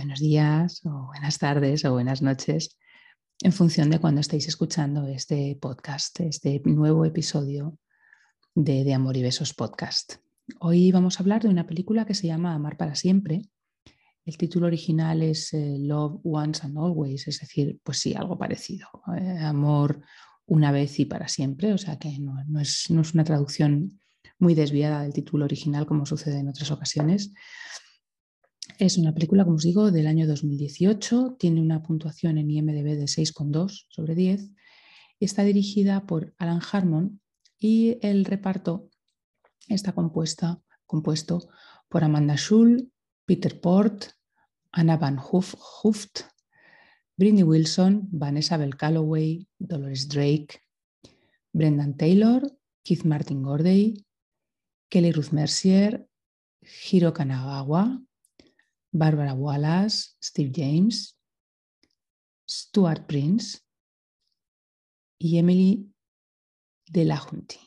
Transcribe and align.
buenos 0.00 0.20
días 0.20 0.80
o 0.86 1.08
buenas 1.08 1.38
tardes 1.38 1.84
o 1.84 1.92
buenas 1.92 2.22
noches 2.22 2.78
en 3.42 3.52
función 3.52 3.90
de 3.90 3.98
cuando 3.98 4.22
estéis 4.22 4.48
escuchando 4.48 5.06
este 5.06 5.58
podcast, 5.60 6.20
este 6.20 6.62
nuevo 6.64 7.04
episodio 7.04 7.78
de 8.54 8.94
Amor 8.94 9.18
y 9.18 9.22
Besos 9.22 9.52
Podcast. 9.52 10.14
Hoy 10.58 10.90
vamos 10.90 11.18
a 11.18 11.22
hablar 11.22 11.42
de 11.42 11.50
una 11.50 11.66
película 11.66 12.06
que 12.06 12.14
se 12.14 12.28
llama 12.28 12.54
Amar 12.54 12.78
para 12.78 12.94
siempre. 12.94 13.42
El 14.24 14.38
título 14.38 14.68
original 14.68 15.20
es 15.22 15.52
eh, 15.52 15.76
Love 15.78 16.20
Once 16.24 16.62
and 16.64 16.78
Always, 16.78 17.28
es 17.28 17.40
decir, 17.40 17.78
pues 17.82 17.98
sí, 17.98 18.14
algo 18.14 18.38
parecido. 18.38 18.88
Eh, 19.18 19.38
amor 19.40 20.00
una 20.46 20.72
vez 20.72 20.98
y 20.98 21.04
para 21.04 21.28
siempre, 21.28 21.74
o 21.74 21.78
sea 21.78 21.98
que 21.98 22.18
no, 22.18 22.58
es, 22.58 22.86
no 22.88 23.02
es 23.02 23.12
una 23.12 23.24
traducción 23.24 24.00
muy 24.38 24.54
desviada 24.54 25.02
del 25.02 25.12
título 25.12 25.44
original 25.44 25.84
como 25.84 26.06
sucede 26.06 26.38
en 26.38 26.48
otras 26.48 26.70
ocasiones. 26.70 27.34
Es 28.80 28.96
una 28.96 29.12
película, 29.12 29.44
como 29.44 29.56
os 29.56 29.62
digo, 29.62 29.90
del 29.90 30.06
año 30.06 30.26
2018, 30.26 31.36
tiene 31.38 31.60
una 31.60 31.82
puntuación 31.82 32.38
en 32.38 32.50
IMDB 32.50 32.96
de 32.96 33.04
6,2 33.04 33.84
sobre 33.90 34.14
10 34.14 34.52
y 35.18 35.24
está 35.26 35.42
dirigida 35.42 36.06
por 36.06 36.32
Alan 36.38 36.62
Harmon 36.72 37.20
y 37.58 37.98
el 38.00 38.24
reparto 38.24 38.88
está 39.68 39.92
compuesta, 39.92 40.62
compuesto 40.86 41.50
por 41.90 42.04
Amanda 42.04 42.38
Schull, 42.38 42.90
Peter 43.26 43.60
Port, 43.60 44.12
Anna 44.72 44.96
Van 44.96 45.18
Hooft, 45.18 46.20
Brindy 47.18 47.42
Wilson, 47.42 48.08
Vanessa 48.10 48.56
Bell 48.56 48.78
Calloway, 48.78 49.46
Dolores 49.58 50.08
Drake, 50.08 50.62
Brendan 51.52 51.98
Taylor, 51.98 52.50
Keith 52.82 53.04
Martin 53.04 53.42
Gorday, 53.42 54.06
Kelly 54.88 55.12
Ruth 55.12 55.32
Mercier, 55.32 56.08
Hiro 56.62 57.12
Kanagawa, 57.12 58.02
Barbara 58.92 59.34
Wallace, 59.34 60.10
Steve 60.22 60.52
James, 60.54 61.16
Stuart 62.48 63.06
Prince 63.06 63.60
y 65.18 65.38
Emily 65.38 65.92
de 66.88 67.04
la 67.04 67.16
Junti. 67.16 67.58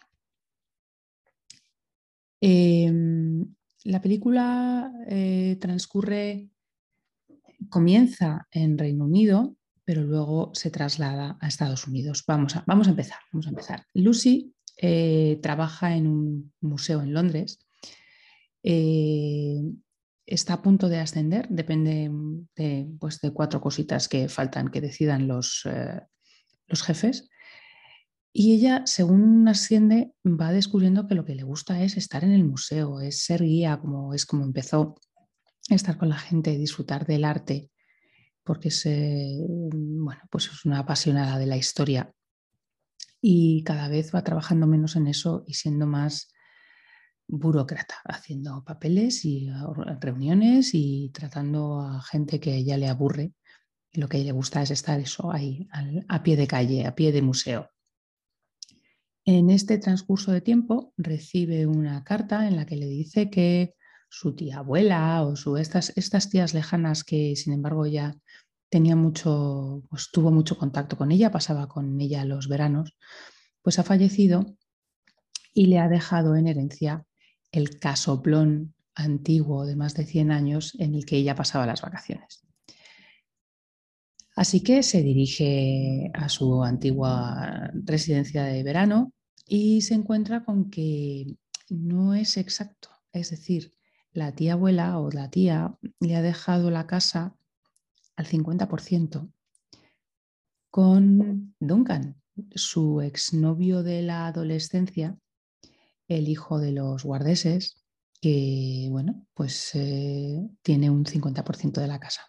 Em, 2.41 3.55
la 3.85 4.01
película 4.01 4.91
eh, 5.07 5.57
transcurre, 5.61 6.49
comienza 7.69 8.47
en 8.51 8.77
Reino 8.77 9.05
Unido, 9.05 9.55
pero 9.85 10.03
luego 10.03 10.51
se 10.53 10.69
traslada 10.69 11.38
a 11.39 11.47
Estados 11.47 11.88
Unidos. 11.88 12.23
Vamos 12.27 12.55
a, 12.55 12.63
vamos 12.67 12.88
a 12.88 12.91
empezar, 12.91 13.19
vamos 13.31 13.47
a 13.47 13.49
empezar. 13.49 13.85
Lucy 13.94 14.53
eh, 14.77 15.39
trabaja 15.41 15.95
en 15.95 16.07
un 16.07 16.53
museo 16.59 17.01
en 17.01 17.13
Londres. 17.13 17.59
Eh, 18.63 19.61
está 20.25 20.53
a 20.53 20.61
punto 20.61 20.89
de 20.89 20.99
ascender, 20.99 21.47
depende 21.49 22.09
de, 22.55 22.88
pues, 22.99 23.19
de 23.21 23.31
cuatro 23.31 23.61
cositas 23.61 24.07
que 24.07 24.29
faltan 24.29 24.69
que 24.69 24.81
decidan 24.81 25.27
los, 25.27 25.63
eh, 25.66 26.02
los 26.67 26.83
jefes. 26.83 27.29
Y 28.31 28.55
ella, 28.55 28.81
según 28.85 29.47
asciende, 29.47 30.13
va 30.25 30.51
descubriendo 30.51 31.07
que 31.07 31.16
lo 31.16 31.25
que 31.25 31.35
le 31.35 31.44
gusta 31.44 31.83
es 31.83 31.97
estar 31.97 32.23
en 32.23 32.31
el 32.31 32.44
museo, 32.44 32.99
es 32.99 33.23
ser 33.23 33.44
guía, 33.44 33.79
como 33.79 34.13
es 34.13 34.25
como 34.25 34.44
empezó, 34.44 34.95
estar 35.69 35.97
con 35.97 36.09
la 36.09 36.17
gente, 36.17 36.57
disfrutar 36.57 37.05
del 37.05 37.25
arte, 37.25 37.69
porque 38.44 38.69
es, 38.69 38.85
bueno, 38.85 40.21
pues 40.31 40.47
es 40.47 40.66
una 40.66 40.79
apasionada 40.79 41.38
de 41.38 41.45
la 41.45 41.57
historia. 41.57 42.11
Y 43.21 43.63
cada 43.63 43.88
vez 43.88 44.13
va 44.13 44.23
trabajando 44.23 44.67
menos 44.67 44.95
en 44.95 45.07
eso 45.07 45.44
y 45.47 45.53
siendo 45.53 45.85
más 45.85 46.32
burócrata, 47.28 47.95
haciendo 48.06 48.63
papeles 48.63 49.25
y 49.25 49.50
reuniones 50.00 50.72
y 50.73 51.09
tratando 51.13 51.79
a 51.79 52.01
gente 52.01 52.39
que 52.39 52.56
ella 52.56 52.78
le 52.78 52.88
aburre. 52.88 53.34
Y 53.91 54.00
lo 54.00 54.07
que 54.09 54.23
le 54.23 54.31
gusta 54.31 54.61
es 54.61 54.72
estar 54.72 55.00
eso 55.00 55.31
ahí, 55.31 55.67
a 56.07 56.23
pie 56.23 56.35
de 56.35 56.47
calle, 56.47 56.85
a 56.85 56.95
pie 56.95 57.12
de 57.12 57.22
museo. 57.22 57.69
En 59.25 59.50
este 59.50 59.78
transcurso 59.78 60.31
de 60.31 60.41
tiempo 60.41 60.94
recibe 60.97 61.66
una 61.66 62.03
carta 62.03 62.47
en 62.47 62.57
la 62.57 62.66
que 62.66 62.75
le 62.75 62.88
dice 62.88 63.29
que 63.29 63.75
su 64.09 64.35
tía 64.35 64.57
abuela 64.57 65.23
o 65.23 65.35
su, 65.35 65.57
estas, 65.57 65.94
estas 65.95 66.29
tías 66.29 66.53
lejanas 66.53 67.03
que 67.03 67.35
sin 67.35 67.53
embargo 67.53 67.88
ya 67.88 68.16
tenía 68.69 68.95
mucho, 68.95 69.83
pues 69.89 70.09
tuvo 70.12 70.29
mucho 70.29 70.57
contacto 70.57 70.97
con 70.97 71.12
ella, 71.12 71.31
pasaba 71.31 71.67
con 71.67 72.00
ella 72.01 72.25
los 72.25 72.47
veranos, 72.47 72.97
pues 73.62 73.79
ha 73.79 73.83
fallecido 73.83 74.57
y 75.53 75.67
le 75.67 75.79
ha 75.79 75.88
dejado 75.88 76.35
en 76.35 76.47
herencia 76.47 77.06
el 77.53 77.80
casoplón 77.80 78.74
antiguo 78.96 79.66
de 79.66 79.78
más 79.78 79.94
de 79.94 80.06
100 80.06 80.31
años 80.31 80.75
en 80.80 80.96
el 80.96 81.06
que 81.06 81.16
ella 81.16 81.36
pasaba 81.36 81.66
las 81.66 81.81
vacaciones. 81.81 82.46
Así 84.36 84.62
que 84.62 84.81
se 84.84 85.03
dirige 85.03 86.12
a 86.13 86.28
su 86.28 86.63
antigua 86.63 87.72
residencia 87.74 88.44
de 88.44 88.63
verano 88.63 89.13
y 89.47 89.81
se 89.81 89.94
encuentra 89.94 90.44
con 90.44 90.69
que 90.72 91.38
no 91.69 92.16
es 92.16 92.38
exacto. 92.38 92.90
Es 93.12 93.30
decir, 93.30 93.74
la 94.12 94.34
tía 94.34 94.53
abuela 94.53 94.97
o 95.00 95.12
la 95.12 95.30
tía 95.30 95.78
le 96.00 96.16
ha 96.16 96.22
dejado 96.24 96.72
la 96.72 96.88
casa 96.88 97.36
al 98.16 98.25
50% 98.25 99.31
con 100.72 101.56
Duncan, 101.59 102.19
su 102.56 103.02
exnovio 103.02 103.84
de 103.84 104.02
la 104.02 104.25
adolescencia, 104.25 105.19
el 106.08 106.28
hijo 106.28 106.59
de 106.59 106.72
los 106.72 107.03
guardeses, 107.03 107.84
que 108.22 108.88
bueno, 108.90 109.25
pues 109.34 109.72
eh, 109.74 110.40
tiene 110.62 110.90
un 110.90 111.06
50% 111.06 111.81
de 111.81 111.88
la 111.88 112.00
casa. 112.00 112.22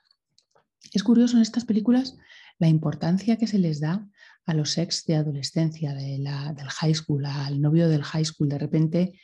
Es 0.93 1.03
curioso 1.03 1.37
en 1.37 1.43
estas 1.43 1.65
películas 1.65 2.17
la 2.59 2.69
importancia 2.69 3.37
que 3.37 3.47
se 3.47 3.59
les 3.59 3.81
da 3.81 4.09
a 4.47 4.55
los 4.55 4.77
ex 4.79 5.05
de 5.07 5.17
adolescencia, 5.17 5.95
la, 6.19 6.53
del 6.53 6.69
high 6.69 6.95
school, 6.95 7.25
al 7.27 7.61
novio 7.61 7.89
del 7.89 8.03
high 8.03 8.25
school. 8.25 8.49
De 8.49 8.59
repente, 8.59 9.21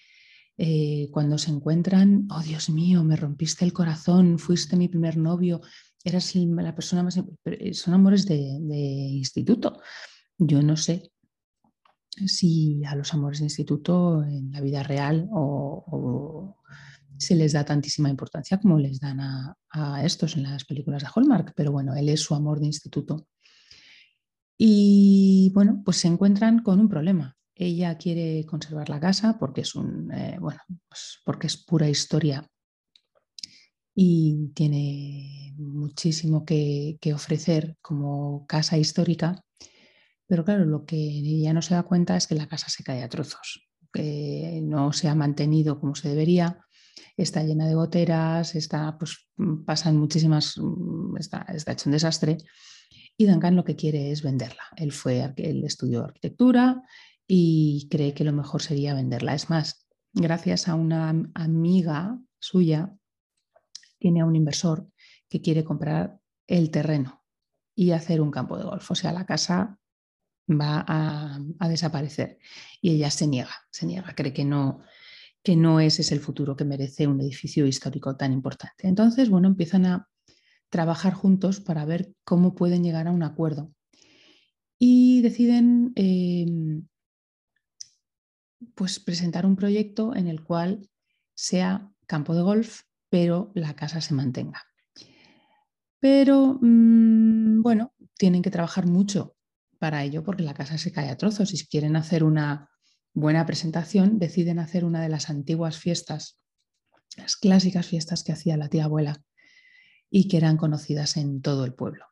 eh, 0.57 1.09
cuando 1.11 1.39
se 1.39 1.51
encuentran, 1.51 2.27
oh 2.31 2.43
Dios 2.43 2.71
mío, 2.71 3.05
me 3.05 3.17
rompiste 3.17 3.65
el 3.65 3.73
corazón, 3.73 4.39
fuiste 4.39 4.77
mi 4.77 4.89
primer 4.89 5.17
novio, 5.17 5.61
eras 6.03 6.35
la 6.35 6.75
persona 6.75 7.03
más... 7.03 7.21
Eh, 7.45 7.75
son 7.75 7.95
amores 7.95 8.27
de, 8.27 8.59
de 8.61 8.77
instituto. 8.77 9.81
Yo 10.39 10.63
no 10.63 10.77
sé 10.77 11.11
si 12.27 12.85
a 12.85 12.95
los 12.95 13.13
amores 13.15 13.39
de 13.39 13.47
instituto 13.47 14.25
en 14.25 14.53
la 14.53 14.61
vida 14.61 14.83
real 14.83 15.29
o, 15.33 16.57
se 17.17 17.35
les 17.35 17.53
da 17.53 17.65
tantísima 17.65 18.09
importancia 18.09 18.59
como 18.59 18.79
les 18.79 18.99
dan 18.99 19.21
a, 19.21 19.57
estos 20.03 20.37
en 20.37 20.45
las 20.45 20.65
películas 20.65 21.03
de 21.03 21.09
Hallmark, 21.15 21.53
pero 21.55 21.71
bueno, 21.71 21.95
él 21.95 22.09
es 22.09 22.21
su 22.21 22.35
amor 22.35 22.61
de 22.61 22.67
instituto. 22.67 23.27
Y 24.57 25.51
bueno, 25.55 25.83
pues 25.85 25.99
se 25.99 26.09
encuentran 26.09 26.63
con 26.63 26.81
un 26.81 26.89
problema. 26.89 27.37
Ella 27.55 27.99
quiere 27.99 28.47
conservar 28.47 28.89
la 28.89 28.99
casa 28.99 29.39
porque 29.39 29.61
es 29.61 29.75
un, 29.75 30.11
eh, 30.13 30.39
bueno, 30.41 30.61
pues 30.89 31.21
porque 31.25 31.47
es 31.47 31.59
pura 31.59 31.89
historia 31.91 32.47
y 33.95 34.49
tiene 34.55 35.55
muchísimo 35.59 36.45
que 36.47 36.99
ofrecer 37.15 37.77
como 37.83 38.47
casa 38.47 38.79
histórica 38.79 39.45
pero 40.31 40.45
claro, 40.45 40.65
lo 40.65 40.87
que 40.87 40.97
ella 40.97 41.53
no 41.53 41.61
se 41.61 41.75
da 41.75 41.83
cuenta 41.83 42.17
es 42.17 42.29
que 42.29 42.37
la 42.37 42.47
casa 42.47 42.69
se 42.69 42.85
cae 42.85 43.03
a 43.03 43.09
trozos, 43.09 43.69
que 43.93 44.61
no 44.63 44.93
se 44.93 45.09
ha 45.09 45.17
mantenido 45.17 45.81
como 45.81 45.97
se 45.97 46.09
debería, 46.09 46.65
está 47.17 47.43
llena 47.43 47.67
de 47.67 47.75
goteras, 47.75 48.55
está, 48.55 48.97
pues, 48.97 49.29
pasan 49.67 49.97
muchísimas, 49.97 50.55
está, 51.19 51.45
está 51.53 51.73
hecho 51.73 51.89
un 51.89 51.95
desastre. 51.95 52.39
Y 53.17 53.27
Duncan 53.27 53.57
lo 53.57 53.65
que 53.65 53.75
quiere 53.75 54.13
es 54.13 54.23
venderla. 54.23 54.63
Él 54.77 54.93
fue, 54.93 55.35
él 55.37 55.65
estudió 55.65 56.05
arquitectura 56.05 56.81
y 57.27 57.89
cree 57.91 58.15
que 58.15 58.23
lo 58.23 58.33
mejor 58.33 58.63
sería 58.63 58.95
venderla. 58.95 59.35
Es 59.35 59.51
más, 59.51 59.89
gracias 60.13 60.69
a 60.69 60.77
una 60.77 61.11
amiga 61.35 62.21
suya, 62.39 62.97
tiene 63.99 64.21
a 64.21 64.27
un 64.27 64.37
inversor 64.37 64.87
que 65.29 65.43
quiere 65.43 65.65
comprar 65.65 66.21
el 66.47 66.71
terreno 66.71 67.25
y 67.75 67.91
hacer 67.91 68.21
un 68.21 68.31
campo 68.31 68.57
de 68.57 68.63
golf. 68.63 68.89
O 68.93 68.95
sea, 68.95 69.13
la 69.13 69.27
casa 69.27 69.80
va 70.59 70.85
a, 70.87 71.69
desaparecer. 71.69 72.39
Y 72.81 72.91
ella 72.93 73.11
se 73.11 73.27
niega, 73.27 73.55
se 73.71 73.87
niega, 73.87 74.15
cree 74.15 74.33
que 74.33 74.45
no, 74.45 74.81
que 75.43 75.57
no 75.57 75.81
ese 75.81 76.03
es 76.03 76.13
el 76.13 76.21
futuro 76.21 76.57
que 76.57 76.65
merece 76.65 77.07
un 77.07 77.21
edificio 77.21 77.67
histórico 77.67 78.17
tan 78.17 78.33
importante. 78.33 78.89
Entonces, 78.89 79.31
bueno, 79.31 79.49
empiezan 79.49 79.87
a 79.87 80.09
trabajar 80.69 81.15
juntos 81.15 81.61
para 81.61 81.85
ver 81.85 82.13
cómo 82.25 82.55
pueden 82.55 82.83
llegar 82.83 83.09
a 83.09 83.13
un 83.13 83.23
acuerdo. 83.23 83.73
Y 84.79 85.21
deciden 85.21 85.93
em, 85.97 86.87
pues 88.75 88.99
presentar 88.99 89.45
un 89.45 89.57
proyecto 89.57 90.15
en 90.15 90.27
el 90.27 90.43
cual 90.43 90.89
sea 91.35 91.93
campo 92.07 92.35
de 92.35 92.43
golf, 92.43 92.83
pero 93.11 93.51
la 93.55 93.75
casa 93.75 94.01
se 94.01 94.15
mantenga. 94.15 94.63
Pero 95.99 96.59
mm, 96.61 97.63
bueno, 97.63 97.93
tienen 98.17 98.43
que 98.43 98.51
trabajar 98.51 98.87
mucho 98.87 99.37
para 99.81 100.05
ello 100.05 100.23
porque 100.23 100.45
la 100.45 100.55
casa 100.55 100.79
se 100.79 100.93
cae 100.93 101.09
a 101.09 101.17
trozos 101.17 101.53
y 101.53 101.57
si 101.57 101.67
quieren 101.67 101.97
hacer 101.97 102.23
una 102.23 102.71
buena 103.15 103.47
presentación 103.47 104.19
deciden 104.19 104.59
hacer 104.61 104.85
una 104.85 105.03
de 105.03 105.09
las 105.09 105.31
antiguas 105.31 105.79
fiestas, 105.79 106.39
las 107.17 107.37
clásicas 107.37 107.87
fiestas 107.87 108.23
que 108.23 108.33
hacía 108.33 108.57
la 108.57 108.69
tía 108.69 108.85
abuela 108.85 109.25
y 110.11 110.29
que 110.29 110.37
eran 110.37 110.59
conocidas 110.59 111.17
en 111.17 111.41
todo 111.41 111.65
el 111.65 111.75
pueblo. 111.75 112.05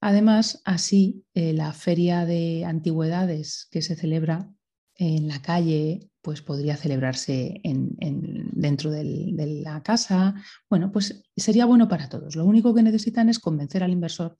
Además, 0.00 0.60
así, 0.64 1.24
eh, 1.34 1.52
la 1.52 1.72
feria 1.72 2.26
de 2.26 2.64
antigüedades 2.64 3.66
que 3.70 3.82
se 3.82 3.96
celebra 3.96 4.50
en 4.94 5.26
la 5.28 5.40
calle, 5.40 6.10
pues 6.20 6.42
podría 6.42 6.76
celebrarse 6.76 7.60
dentro 7.64 8.90
de 8.90 9.62
la 9.64 9.82
casa. 9.82 10.34
Bueno, 10.68 10.92
pues 10.92 11.22
sería 11.34 11.64
bueno 11.64 11.88
para 11.88 12.10
todos. 12.10 12.36
Lo 12.36 12.44
único 12.44 12.74
que 12.74 12.82
necesitan 12.82 13.30
es 13.30 13.38
convencer 13.38 13.82
al 13.82 13.92
inversor 13.92 14.38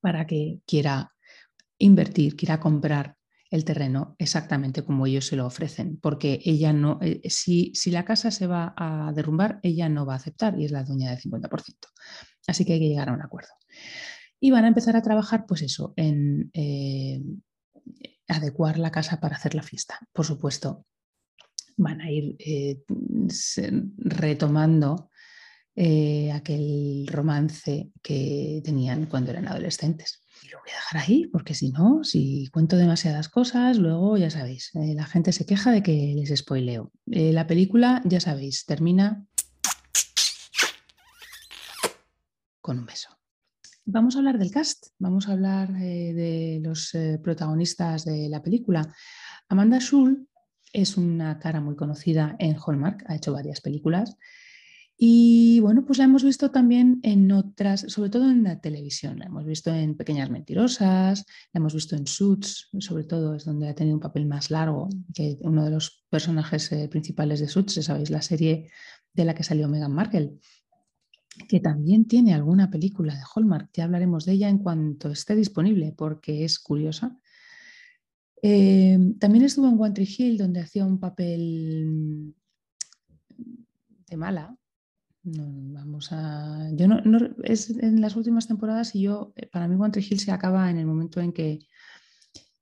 para 0.00 0.26
que 0.26 0.60
quiera 0.66 1.12
invertir, 1.78 2.36
quiera 2.36 2.60
comprar 2.60 3.18
el 3.50 3.64
terreno 3.64 4.14
exactamente 4.18 4.84
como 4.84 5.06
ellos 5.06 5.26
se 5.26 5.36
lo 5.36 5.46
ofrecen, 5.46 5.98
porque 5.98 6.40
ella 6.44 6.72
no, 6.72 6.98
eh, 7.00 7.20
si, 7.30 7.72
si, 7.74 7.90
la 7.90 8.04
casa 8.04 8.30
se 8.30 8.46
va 8.46 8.74
a 8.76 9.12
derrumbar, 9.14 9.58
ella 9.62 9.88
no 9.88 10.04
va 10.04 10.14
a 10.14 10.16
aceptar 10.16 10.58
y 10.58 10.64
es 10.66 10.70
la 10.70 10.84
dueña 10.84 11.10
del 11.10 11.20
50%. 11.20 11.88
Así 12.46 12.64
que 12.64 12.74
hay 12.74 12.80
que 12.80 12.88
llegar 12.88 13.08
a 13.08 13.14
un 13.14 13.22
acuerdo. 13.22 13.50
Y 14.40 14.50
van 14.50 14.64
a 14.64 14.68
empezar 14.68 14.96
a 14.96 15.02
trabajar, 15.02 15.46
pues 15.46 15.62
eso, 15.62 15.94
en 15.96 16.50
eh, 16.52 17.22
adecuar 18.28 18.78
la 18.78 18.90
casa 18.90 19.18
para 19.18 19.36
hacer 19.36 19.54
la 19.54 19.62
fiesta. 19.62 19.98
Por 20.12 20.26
supuesto, 20.26 20.84
van 21.76 22.00
a 22.00 22.10
ir 22.10 22.36
eh, 22.38 22.82
retomando 23.96 25.10
aquel 26.34 27.06
romance 27.06 27.92
que 28.02 28.60
tenían 28.64 29.06
cuando 29.06 29.30
eran 29.30 29.46
adolescentes. 29.46 30.20
Y 30.42 30.48
lo 30.48 30.58
voy 30.60 30.70
a 30.70 30.74
dejar 30.74 31.00
ahí, 31.02 31.26
porque 31.26 31.54
si 31.54 31.70
no, 31.70 32.04
si 32.04 32.48
cuento 32.48 32.76
demasiadas 32.76 33.28
cosas, 33.28 33.78
luego 33.78 34.16
ya 34.16 34.30
sabéis, 34.30 34.70
eh, 34.74 34.94
la 34.94 35.06
gente 35.06 35.32
se 35.32 35.46
queja 35.46 35.70
de 35.72 35.82
que 35.82 36.14
les 36.16 36.38
spoileo. 36.38 36.92
Eh, 37.10 37.32
la 37.32 37.46
película, 37.46 38.02
ya 38.04 38.20
sabéis, 38.20 38.64
termina 38.64 39.26
con 42.60 42.78
un 42.78 42.86
beso. 42.86 43.08
Vamos 43.84 44.14
a 44.14 44.18
hablar 44.18 44.38
del 44.38 44.50
cast, 44.50 44.88
vamos 44.98 45.28
a 45.28 45.32
hablar 45.32 45.70
eh, 45.80 46.12
de 46.12 46.60
los 46.62 46.92
protagonistas 47.22 48.04
de 48.04 48.28
la 48.28 48.42
película. 48.42 48.94
Amanda 49.48 49.80
Schul 49.80 50.28
es 50.72 50.96
una 50.96 51.38
cara 51.38 51.60
muy 51.60 51.74
conocida 51.74 52.36
en 52.38 52.56
Hallmark, 52.56 53.04
ha 53.08 53.16
hecho 53.16 53.32
varias 53.32 53.60
películas. 53.60 54.16
Y 55.00 55.60
bueno, 55.60 55.84
pues 55.84 55.98
la 55.98 56.06
hemos 56.06 56.24
visto 56.24 56.50
también 56.50 56.98
en 57.04 57.30
otras, 57.30 57.82
sobre 57.82 58.10
todo 58.10 58.28
en 58.28 58.42
la 58.42 58.60
televisión. 58.60 59.20
La 59.20 59.26
hemos 59.26 59.46
visto 59.46 59.72
en 59.72 59.96
Pequeñas 59.96 60.28
Mentirosas, 60.28 61.24
la 61.52 61.58
hemos 61.58 61.72
visto 61.72 61.94
en 61.94 62.08
Suits, 62.08 62.68
sobre 62.80 63.04
todo 63.04 63.36
es 63.36 63.44
donde 63.44 63.68
ha 63.68 63.74
tenido 63.76 63.94
un 63.94 64.00
papel 64.00 64.26
más 64.26 64.50
largo 64.50 64.88
que 65.14 65.38
uno 65.42 65.64
de 65.64 65.70
los 65.70 66.04
personajes 66.10 66.72
eh, 66.72 66.88
principales 66.88 67.38
de 67.38 67.46
Suits, 67.46 67.74
sabéis, 67.74 68.10
la 68.10 68.22
serie 68.22 68.72
de 69.12 69.24
la 69.24 69.36
que 69.36 69.44
salió 69.44 69.68
Meghan 69.68 69.94
Markle, 69.94 70.32
que 71.48 71.60
también 71.60 72.08
tiene 72.08 72.34
alguna 72.34 72.68
película 72.68 73.14
de 73.14 73.22
Hallmark. 73.22 73.70
Ya 73.74 73.84
hablaremos 73.84 74.24
de 74.24 74.32
ella 74.32 74.48
en 74.48 74.58
cuanto 74.58 75.12
esté 75.12 75.36
disponible, 75.36 75.94
porque 75.96 76.44
es 76.44 76.58
curiosa. 76.58 77.16
Eh, 78.42 78.98
también 79.20 79.44
estuvo 79.44 79.68
en 79.68 79.80
One 79.80 79.94
Tree 79.94 80.12
Hill, 80.18 80.38
donde 80.38 80.58
hacía 80.58 80.84
un 80.84 80.98
papel 80.98 82.34
de 84.08 84.16
mala, 84.16 84.58
vamos 85.36 86.12
a. 86.12 86.70
Yo 86.72 86.88
no, 86.88 87.00
es 87.44 87.70
en 87.70 88.00
las 88.00 88.16
últimas 88.16 88.46
temporadas 88.46 88.94
y 88.94 89.02
yo, 89.02 89.32
eh, 89.36 89.46
para 89.46 89.68
mí, 89.68 89.76
One 89.78 89.92
Hill 89.96 90.20
se 90.20 90.32
acaba 90.32 90.70
en 90.70 90.78
el 90.78 90.86
momento 90.86 91.20
en 91.20 91.32
que 91.32 91.60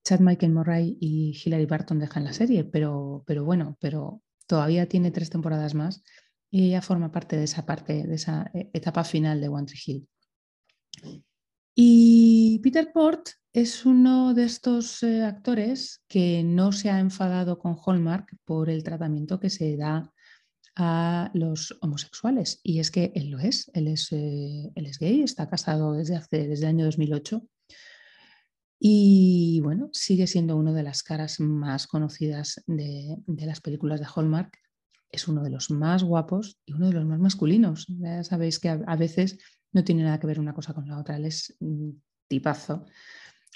Chad 0.04 0.20
Michael 0.20 0.52
Murray 0.52 0.96
y 1.00 1.36
Hilary 1.44 1.66
Barton 1.66 1.98
dejan 1.98 2.24
la 2.24 2.32
serie, 2.32 2.64
pero, 2.64 3.24
pero 3.26 3.44
bueno, 3.44 3.76
pero 3.80 4.22
todavía 4.46 4.88
tiene 4.88 5.10
tres 5.10 5.30
temporadas 5.30 5.74
más 5.74 6.02
y 6.50 6.68
ella 6.68 6.82
forma 6.82 7.10
parte 7.10 7.36
de 7.36 7.44
esa 7.44 7.66
parte, 7.66 8.06
de 8.06 8.14
esa 8.14 8.50
eh, 8.54 8.70
etapa 8.72 9.04
final 9.04 9.40
de 9.40 9.48
One 9.48 9.66
Tree 9.66 9.80
Hill. 9.84 10.08
Y 11.74 12.60
Peter 12.62 12.90
Port 12.92 13.28
es 13.52 13.84
uno 13.84 14.32
de 14.32 14.44
estos 14.44 15.02
eh, 15.02 15.24
actores 15.24 16.02
que 16.08 16.42
no 16.44 16.72
se 16.72 16.90
ha 16.90 17.00
enfadado 17.00 17.58
con 17.58 17.76
Hallmark 17.76 18.36
por 18.44 18.70
el 18.70 18.82
tratamiento 18.82 19.40
que 19.40 19.50
se 19.50 19.76
da 19.76 20.12
a 20.76 21.30
los 21.32 21.76
homosexuales. 21.80 22.60
Y 22.62 22.80
es 22.80 22.90
que 22.90 23.10
él 23.14 23.30
lo 23.30 23.38
es, 23.38 23.70
él 23.74 23.88
es, 23.88 24.12
eh, 24.12 24.70
es 24.74 24.98
gay, 24.98 25.22
está 25.22 25.48
casado 25.48 25.94
desde, 25.94 26.16
hace, 26.16 26.46
desde 26.46 26.64
el 26.64 26.70
año 26.70 26.84
2008. 26.84 27.42
Y 28.78 29.60
bueno, 29.62 29.88
sigue 29.92 30.26
siendo 30.26 30.56
una 30.56 30.72
de 30.72 30.82
las 30.82 31.02
caras 31.02 31.40
más 31.40 31.86
conocidas 31.86 32.62
de, 32.66 33.16
las 33.26 33.62
películas 33.62 34.00
de 34.00 34.06
Hallmark. 34.06 34.58
Es 35.10 35.28
uno 35.28 35.42
de 35.42 35.50
los 35.50 35.70
más 35.70 36.04
guapos 36.04 36.60
y 36.66 36.74
uno 36.74 36.88
de 36.88 36.92
los 36.92 37.06
más 37.06 37.18
masculinos. 37.18 37.86
Ya 37.88 38.22
sabéis 38.22 38.58
que 38.58 38.68
a, 38.68 38.96
veces 38.96 39.38
no 39.72 39.82
tiene 39.82 40.02
nada 40.02 40.20
que 40.20 40.26
ver 40.26 40.38
una 40.38 40.52
cosa 40.52 40.74
con 40.74 40.86
la 40.86 40.98
otra. 40.98 41.16
Él 41.16 41.24
es 41.24 41.56
un 41.58 42.02
tipazo, 42.28 42.84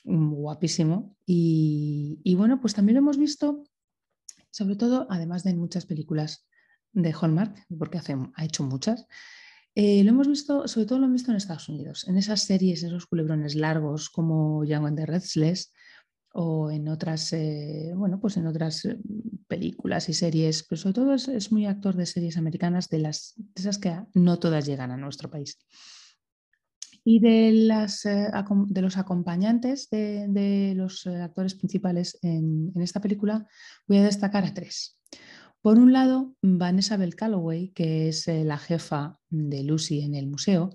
guapísimo. 0.04 1.16
Y, 1.26 2.18
y 2.24 2.34
bueno, 2.34 2.60
pues 2.62 2.72
también 2.72 2.94
lo 2.94 3.00
hemos 3.00 3.18
visto, 3.18 3.64
sobre 4.50 4.76
todo, 4.76 5.06
además 5.10 5.44
de 5.44 5.50
en 5.50 5.58
muchas 5.58 5.84
películas 5.84 6.46
de 6.92 7.12
Hallmark, 7.12 7.66
porque 7.78 7.98
hace, 7.98 8.16
ha 8.34 8.44
hecho 8.44 8.64
muchas. 8.64 9.06
Eh, 9.74 10.02
lo 10.02 10.10
hemos 10.10 10.28
visto, 10.28 10.66
sobre 10.66 10.86
todo 10.86 10.98
lo 10.98 11.04
hemos 11.06 11.14
visto 11.14 11.30
en 11.30 11.36
Estados 11.36 11.68
Unidos, 11.68 12.06
en 12.08 12.16
esas 12.16 12.40
series, 12.42 12.82
esos 12.82 13.06
culebrones 13.06 13.54
largos 13.54 14.10
como 14.10 14.64
Young 14.64 14.86
and 14.86 14.98
the 14.98 15.06
Restless 15.06 15.72
o 16.32 16.70
en 16.70 16.88
otras, 16.88 17.32
eh, 17.32 17.92
bueno, 17.94 18.20
pues 18.20 18.36
en 18.36 18.46
otras 18.46 18.84
eh, 18.84 18.98
películas 19.48 20.08
y 20.08 20.14
series, 20.14 20.64
pero 20.64 20.80
sobre 20.80 20.94
todo 20.94 21.14
es, 21.14 21.52
muy 21.52 21.66
actor 21.66 21.96
de 21.96 22.06
series 22.06 22.36
americanas, 22.36 22.88
de, 22.88 22.98
las, 22.98 23.34
esas 23.54 23.78
que 23.78 23.96
no 24.14 24.38
todas 24.38 24.66
llegan 24.66 24.90
a 24.90 24.96
nuestro 24.96 25.30
país. 25.30 25.58
Y 27.02 27.18
de, 27.20 27.50
las, 27.52 28.02
de 28.02 28.82
los 28.82 28.98
acompañantes 28.98 29.88
de, 29.88 30.74
los 30.76 31.06
actores 31.06 31.54
principales 31.54 32.18
en, 32.22 32.70
en 32.74 32.82
esta 32.82 33.00
película, 33.00 33.48
voy 33.88 33.98
a 33.98 34.04
destacar 34.04 34.44
a 34.44 34.52
tres. 34.52 34.99
Por 35.62 35.78
un 35.78 35.92
lado, 35.92 36.34
Vanessa 36.40 36.96
Bell 36.96 37.14
Calloway, 37.14 37.68
que 37.68 38.08
es 38.08 38.26
eh, 38.28 38.44
la 38.44 38.56
jefa 38.56 39.20
de 39.28 39.62
Lucy 39.62 40.00
en 40.00 40.14
el 40.14 40.26
museo 40.26 40.70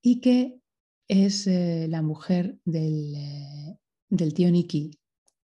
y 0.00 0.20
que 0.20 0.60
es 1.08 1.48
eh, 1.48 1.86
la 1.88 2.00
mujer 2.00 2.58
del, 2.64 3.14
eh, 3.16 4.30
tío 4.32 4.52
Nicky. 4.52 5.00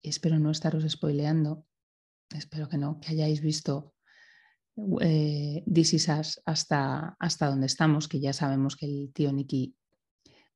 Espero 0.02 0.40
no 0.40 0.50
estaros 0.50 0.84
spoileando, 0.90 1.66
espero 2.36 2.68
que 2.68 2.80
no, 2.80 3.00
que 3.00 3.12
hayáis 3.12 3.42
visto 3.42 3.94
This 4.76 5.94
Is 5.94 6.10
hasta, 6.10 7.16
hasta 7.20 7.48
donde 7.48 7.68
estamos, 7.68 8.08
que 8.08 8.20
ya 8.20 8.34
sabemos 8.34 8.76
que 8.76 8.88
el 8.88 9.14
tío 9.14 9.32
Nicky 9.32 9.76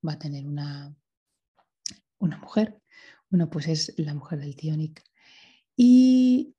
va 0.06 0.14
a 0.14 0.20
tener 0.20 0.48
una, 0.48 0.96
una 2.18 2.38
mujer. 2.40 2.82
Bueno, 3.30 3.50
pues 3.52 3.68
es 3.68 3.94
la 3.98 4.16
mujer 4.16 4.40
del 4.40 4.56
tío 4.56 4.76
Nick. 4.76 5.04
Y 5.76 6.56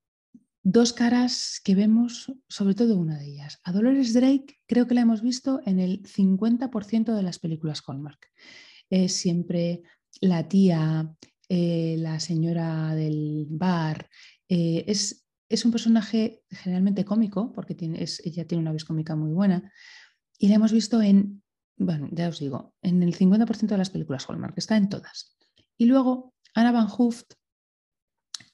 dos 0.62 0.92
caras 0.92 1.60
que 1.64 1.74
vemos, 1.74 2.32
sobre 2.48 2.74
todo 2.74 2.96
una 2.96 3.18
de 3.18 3.26
ellas. 3.26 3.60
A 3.64 3.72
Dolores 3.72 4.12
Drake 4.12 4.60
creo 4.66 4.86
que 4.86 4.94
la 4.94 5.02
hemos 5.02 5.22
visto 5.22 5.60
en 5.64 5.78
el 5.78 6.02
50% 6.02 7.14
de 7.14 7.22
las 7.22 7.38
películas 7.38 7.82
Hallmark. 7.86 8.28
Es 8.90 9.14
siempre 9.14 9.82
la 10.20 10.48
tía, 10.48 11.14
eh, 11.48 11.96
la 11.98 12.20
señora 12.20 12.94
del 12.94 13.46
bar. 13.48 14.08
Eh, 14.48 14.84
es, 14.86 15.26
es, 15.48 15.64
un 15.64 15.70
personaje 15.70 16.42
generalmente 16.50 17.04
cómico, 17.04 17.52
porque 17.52 17.76
ella 17.80 18.46
tiene 18.46 18.62
una 18.62 18.72
voz 18.72 18.84
cómica 18.84 19.16
muy 19.16 19.32
buena. 19.32 19.72
Y 20.38 20.48
la 20.48 20.56
hemos 20.56 20.72
visto 20.72 21.00
en, 21.00 21.42
bueno, 21.76 22.08
ya 22.12 22.28
os 22.28 22.38
digo, 22.38 22.74
en 22.82 23.02
el 23.02 23.16
50% 23.16 23.66
de 23.66 23.78
las 23.78 23.90
películas 23.90 24.26
Hallmark, 24.28 24.54
está 24.56 24.76
en 24.76 24.88
todas. 24.88 25.36
Y 25.78 25.86
luego 25.86 26.34
Anna 26.54 26.72
Van 26.72 26.88
Hooft 26.88 27.32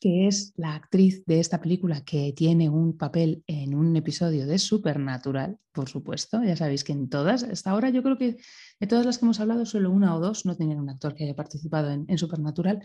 que 0.07 0.29
es 0.29 0.53
la 0.55 0.77
actriz 0.77 1.25
de 1.27 1.41
esta 1.41 1.61
película 1.61 2.05
que 2.05 2.33
tiene 2.33 2.71
un 2.71 2.97
papel 2.97 3.43
en 3.49 3.75
un 3.75 3.97
episodio 3.97 4.47
de 4.47 4.57
Supernatural, 4.57 5.59
por 5.73 5.89
supuesto. 5.89 6.45
Ya 6.45 6.55
sabéis 6.55 6.85
que 6.85 6.93
en 6.93 7.09
todas, 7.09 7.43
hasta 7.43 7.73
ahora 7.73 7.91
yo 7.91 8.05
creo 8.05 8.17
que 8.17 8.37
de 8.79 8.87
todas 8.87 9.05
las 9.05 9.19
que 9.19 9.25
hemos 9.25 9.41
hablado, 9.41 9.67
solo 9.67 9.91
una 9.91 10.15
o 10.15 10.21
dos 10.21 10.47
no 10.47 10.57
tenían 10.57 10.79
un 10.79 10.91
actor 10.91 11.17
que 11.17 11.25
haya 11.25 11.35
participado 11.35 11.91
en, 11.91 12.19
Supernatural. 12.19 12.85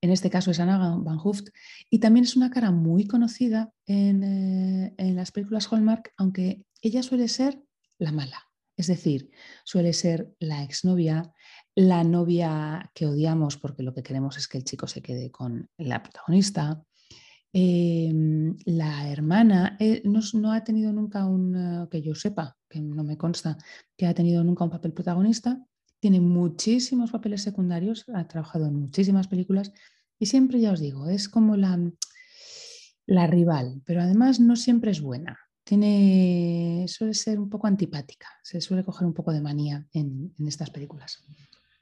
En 0.00 0.08
este 0.08 0.30
caso 0.30 0.50
es 0.50 0.58
Anna 0.58 0.96
Van 0.96 1.18
Hooft. 1.18 1.50
Y 1.90 1.98
también 1.98 2.24
es 2.24 2.34
una 2.34 2.48
cara 2.48 2.70
muy 2.70 3.06
conocida 3.06 3.70
en, 3.84 4.24
eh, 4.24 4.94
en 4.96 5.16
las 5.16 5.32
películas 5.32 5.70
Hallmark, 5.70 6.14
aunque 6.16 6.64
ella 6.80 7.02
suele 7.02 7.28
ser 7.28 7.60
la 7.98 8.10
mala. 8.10 8.48
Es 8.78 8.86
decir, 8.86 9.28
suele 9.64 9.92
ser 9.92 10.32
la 10.38 10.62
exnovia, 10.62 11.30
la 11.78 12.02
novia 12.02 12.90
que 12.92 13.06
odiamos 13.06 13.56
porque 13.56 13.84
lo 13.84 13.94
que 13.94 14.02
queremos 14.02 14.36
es 14.36 14.48
que 14.48 14.58
el 14.58 14.64
chico 14.64 14.88
se 14.88 15.00
quede 15.00 15.30
con 15.30 15.70
la 15.78 16.02
protagonista. 16.02 16.82
Em, 17.52 18.56
la 18.64 19.08
hermana 19.08 19.76
eh, 19.78 20.02
no, 20.04 20.52
ha 20.52 20.64
tenido 20.64 20.92
nunca 20.92 21.24
un, 21.24 21.54
eh, 21.56 21.88
que 21.88 22.02
yo 22.02 22.16
sepa, 22.16 22.56
que 22.68 22.80
no 22.80 23.04
me 23.04 23.16
consta, 23.16 23.56
que 23.96 24.06
ha 24.06 24.12
tenido 24.12 24.42
nunca 24.42 24.64
un 24.64 24.70
papel 24.70 24.92
protagonista. 24.92 25.64
Tiene 26.00 26.20
muchísimos 26.20 27.12
papeles 27.12 27.42
secundarios, 27.42 28.04
ha 28.12 28.26
trabajado 28.26 28.66
en 28.66 28.74
muchísimas 28.74 29.28
películas 29.28 29.72
y 30.18 30.26
siempre, 30.26 30.60
ya 30.60 30.72
os 30.72 30.80
digo, 30.80 31.08
es 31.08 31.28
como 31.28 31.56
la, 31.56 31.78
la 33.06 33.26
rival, 33.28 33.82
pero 33.84 34.02
además 34.02 34.40
no 34.40 34.56
siempre 34.56 34.90
es 34.90 35.00
buena 35.00 35.38
tiene, 35.68 36.86
suele 36.88 37.12
ser 37.12 37.38
un 37.38 37.50
poco 37.50 37.66
antipática, 37.66 38.26
se 38.42 38.58
suele 38.58 38.82
coger 38.82 39.06
un 39.06 39.12
poco 39.12 39.32
de 39.32 39.42
manía 39.42 39.86
en, 39.92 40.34
estas 40.46 40.70
películas. 40.70 41.22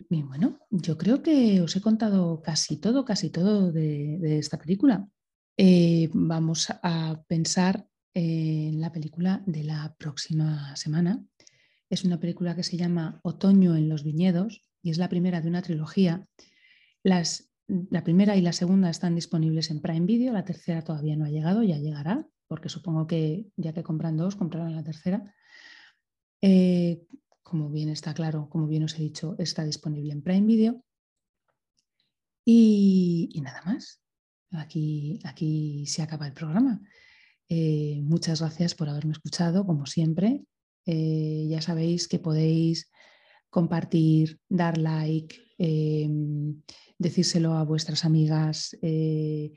Bueno, 0.09 0.59
yo 0.71 0.97
creo 0.99 1.23
que 1.23 1.61
os 1.61 1.75
he 1.77 1.81
contado 1.81 2.43
casi 2.43 2.77
todo, 2.77 3.05
casi 3.05 3.31
todo 3.31 3.73
de, 3.73 4.39
esta 4.39 4.59
película. 4.59 5.09
Eh, 5.57 6.11
vamos 6.13 6.69
a 6.71 7.23
pensar 7.27 7.87
en 8.15 8.81
la 8.81 8.93
película 8.93 9.43
de 9.47 9.65
la 9.65 9.95
próxima 9.99 10.77
semana. 10.77 11.25
Es 11.91 12.05
una 12.05 12.21
película 12.21 12.55
que 12.55 12.63
se 12.63 12.77
llama 12.77 13.21
Otoño 13.23 13.77
en 13.77 13.89
los 13.89 14.05
viñedos 14.05 14.63
y 14.83 14.91
es 14.91 14.99
la 14.99 15.09
primera 15.09 15.41
de 15.41 15.49
una 15.49 15.63
trilogía. 15.63 16.27
Las, 17.03 17.51
la 17.67 18.05
primera 18.05 18.37
y 18.37 18.43
la 18.43 18.53
segunda 18.53 18.91
están 18.91 19.15
disponibles 19.15 19.71
en 19.71 19.81
Prime 19.81 20.07
Video, 20.07 20.33
la 20.33 20.45
tercera 20.45 20.83
todavía 20.83 21.17
no 21.17 21.25
ha 21.25 21.31
llegado, 21.31 21.63
ya 21.63 21.79
llegará 21.79 22.27
porque 22.49 22.69
supongo 22.69 23.07
que 23.07 23.47
ya 23.57 23.73
que 23.73 23.83
compran 23.83 24.17
dos, 24.17 24.37
comprarán 24.37 24.75
la 24.75 24.85
tercera. 24.85 25.35
Eh, 26.41 27.03
como 27.47 27.71
bien 27.71 27.91
está 27.91 28.13
claro, 28.13 28.49
como 28.51 28.67
bien 28.67 28.83
os 28.83 28.95
he 28.99 29.03
dicho, 29.03 29.37
está 29.39 29.65
disponible 29.65 30.13
en 30.13 30.21
Prime 30.21 30.47
Video. 30.47 30.85
Y, 32.45 33.41
nada 33.41 33.63
más. 33.65 34.01
Aquí, 34.51 35.21
aquí 35.23 35.87
se 35.87 36.03
acaba 36.03 36.27
el 36.27 36.33
programa. 36.33 36.81
Eh, 37.49 38.01
muchas 38.03 38.41
gracias 38.41 38.75
por 38.75 38.89
haberme 38.89 39.13
escuchado, 39.13 39.65
como 39.65 39.87
siempre. 39.87 40.43
Eh, 40.87 41.47
ya 41.49 41.61
sabéis 41.61 42.09
que 42.09 42.19
podéis 42.19 42.91
compartir, 43.49 44.41
dar 44.49 44.77
like, 44.77 45.37
decírselo 46.99 47.55
a 47.55 47.65
vuestras 47.65 48.05
amigas, 48.05 48.77
eh, 48.83 49.53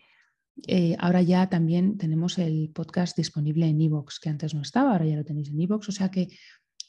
ahora 1.00 1.22
ya 1.22 1.50
también 1.50 1.98
tenemos 1.98 2.38
el 2.38 2.70
podcast 2.70 3.18
disponible 3.18 3.66
en 3.66 3.82
iVoox, 3.82 4.20
que 4.20 4.30
antes 4.30 4.54
no 4.54 4.62
estaba, 4.62 4.92
ahora 4.92 5.06
ya 5.06 5.16
lo 5.16 5.26
tenéis 5.26 5.50
en 5.50 5.62
iVoox, 5.62 5.90
o 5.90 5.92
sea 5.92 6.12
que 6.12 6.28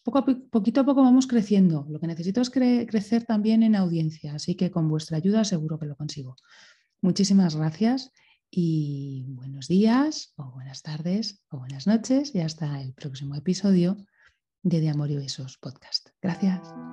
poco 0.02 0.19
a 0.19 0.25
poquito 0.25 0.80
a 0.80 0.85
poco 0.85 1.02
vamos 1.02 1.26
creciendo. 1.26 1.87
Lo 1.88 2.00
que 2.00 2.07
necesito 2.07 2.40
es 2.40 2.50
crecer 2.50 3.25
también 3.25 3.62
en 3.62 3.76
audiencia, 3.76 4.35
así 4.35 4.54
que 4.54 4.71
con 4.71 4.88
vuestra 4.88 5.16
ayuda 5.16 5.45
seguro 5.45 5.78
que 5.78 5.87
lo 5.87 5.97
consigo. 5.97 6.37
Muchísimas 7.00 7.57
gracias 7.57 8.12
y 8.50 9.25
buenos 9.28 9.69
días 9.69 10.33
o 10.37 10.50
buenas 10.52 10.83
tardes 10.83 11.45
o 11.50 11.59
buenas 11.59 11.87
noches 11.87 12.35
y 12.35 12.40
hasta 12.40 12.80
el 12.80 12.92
próximo 12.95 13.35
episodio 13.37 13.97
de 14.62 14.80
De 14.80 14.90
Amor 14.90 15.11
y 15.11 15.16
podcast. 15.61 16.09
Gracias. 16.21 16.89